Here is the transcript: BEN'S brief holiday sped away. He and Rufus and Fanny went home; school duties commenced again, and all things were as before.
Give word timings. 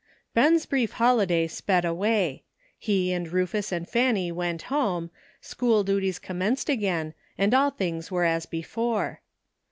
BEN'S 0.33 0.65
brief 0.65 0.93
holiday 0.93 1.45
sped 1.45 1.85
away. 1.85 2.41
He 2.79 3.11
and 3.13 3.31
Rufus 3.31 3.71
and 3.71 3.87
Fanny 3.87 4.31
went 4.31 4.63
home; 4.63 5.11
school 5.41 5.83
duties 5.83 6.17
commenced 6.17 6.69
again, 6.69 7.13
and 7.37 7.53
all 7.53 7.69
things 7.69 8.09
were 8.09 8.23
as 8.25 8.47
before. 8.47 9.21